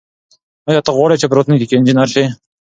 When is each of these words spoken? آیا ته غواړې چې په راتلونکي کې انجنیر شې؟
آیا 0.69 0.81
ته 0.85 0.91
غواړې 0.97 1.19
چې 1.21 1.25
په 1.27 1.35
راتلونکي 1.37 1.65
کې 1.67 1.75
انجنیر 1.77 2.09
شې؟ 2.13 2.23